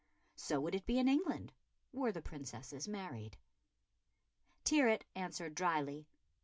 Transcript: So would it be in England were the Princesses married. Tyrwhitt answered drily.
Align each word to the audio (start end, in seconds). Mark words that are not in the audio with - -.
So 0.35 0.59
would 0.59 0.73
it 0.73 0.87
be 0.87 0.97
in 0.97 1.07
England 1.07 1.53
were 1.93 2.11
the 2.11 2.23
Princesses 2.23 2.87
married. 2.87 3.37
Tyrwhitt 4.65 5.03
answered 5.13 5.53
drily. 5.53 6.07